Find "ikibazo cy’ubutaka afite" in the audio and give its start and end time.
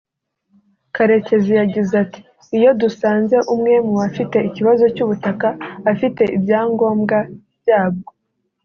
4.49-6.21